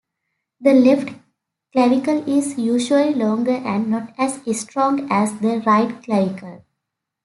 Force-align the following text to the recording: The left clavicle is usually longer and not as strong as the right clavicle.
The 0.59 0.73
left 0.73 1.13
clavicle 1.73 2.27
is 2.27 2.57
usually 2.57 3.13
longer 3.13 3.51
and 3.51 3.91
not 3.91 4.15
as 4.17 4.41
strong 4.59 5.05
as 5.11 5.31
the 5.41 5.61
right 5.63 6.01
clavicle. 6.03 6.65